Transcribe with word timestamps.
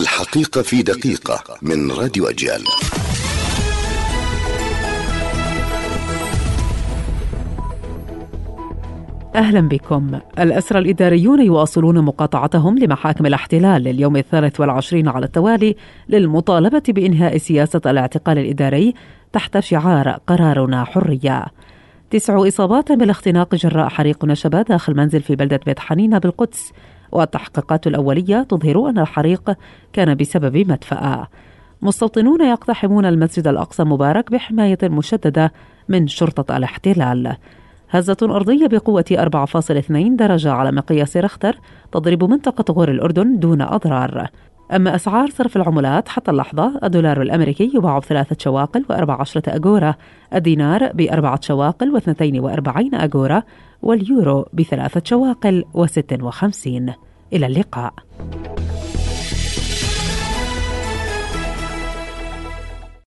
الحقيقة 0.00 0.62
في 0.62 0.82
دقيقة 0.82 1.44
من 1.62 1.90
راديو 1.90 2.26
أجيال. 2.26 2.64
أهلا 9.34 9.60
بكم. 9.60 10.20
الأسرى 10.38 10.78
الإداريون 10.78 11.40
يواصلون 11.40 12.00
مقاطعتهم 12.00 12.78
لمحاكم 12.78 13.26
الاحتلال 13.26 13.82
لليوم 13.82 14.16
الثالث 14.16 14.60
والعشرين 14.60 15.08
على 15.08 15.26
التوالي 15.26 15.76
للمطالبة 16.08 16.82
بإنهاء 16.88 17.38
سياسة 17.38 17.80
الاعتقال 17.86 18.38
الإداري 18.38 18.94
تحت 19.32 19.58
شعار 19.58 20.08
قرارنا 20.26 20.84
حرية. 20.84 21.46
تسع 22.10 22.48
إصابات 22.48 22.92
بالاختناق 22.92 23.54
جراء 23.54 23.88
حريق 23.88 24.24
نشب 24.24 24.50
داخل 24.50 24.96
منزل 24.96 25.22
في 25.22 25.36
بلدة 25.36 25.60
بيت 25.66 25.78
حنينة 25.78 26.18
بالقدس. 26.18 26.72
والتحقيقات 27.12 27.86
الأولية 27.86 28.42
تظهر 28.42 28.88
أن 28.88 28.98
الحريق 28.98 29.52
كان 29.92 30.14
بسبب 30.14 30.56
مدفأة. 30.56 31.28
مستوطنون 31.82 32.40
يقتحمون 32.40 33.06
المسجد 33.06 33.48
الأقصى 33.48 33.84
مبارك 33.84 34.32
بحماية 34.32 34.78
مشددة 34.82 35.52
من 35.88 36.06
شرطة 36.06 36.56
الاحتلال. 36.56 37.36
هزة 37.90 38.16
أرضية 38.22 38.66
بقوة 38.66 39.04
4.2 39.10 40.16
درجة 40.16 40.52
على 40.52 40.72
مقياس 40.72 41.16
رختر 41.16 41.56
تضرب 41.92 42.24
منطقة 42.24 42.72
غور 42.72 42.90
الأردن 42.90 43.38
دون 43.38 43.62
أضرار. 43.62 44.30
أما 44.72 44.94
أسعار 44.94 45.30
صرف 45.30 45.56
العملات 45.56 46.08
حتى 46.08 46.30
اللحظة 46.30 46.80
الدولار 46.84 47.22
الأمريكي 47.22 47.70
يباع 47.74 47.98
بثلاثة 47.98 48.36
شواقل 48.38 48.84
وأربع 48.90 49.20
عشرة 49.20 49.42
أجورة 49.56 49.96
الدينار 50.34 50.92
بأربعة 50.92 51.40
شواقل 51.42 51.90
واثنتين 51.90 52.40
وأربعين 52.40 52.94
أجورة 52.94 53.44
واليورو 53.82 54.46
بثلاثة 54.52 55.02
شواقل 55.04 55.64
وست 55.74 56.18
وخمسين. 56.22 56.92
إلى 57.32 57.46
اللقاء. 57.46 57.94